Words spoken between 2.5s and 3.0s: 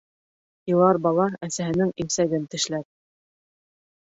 тешләр.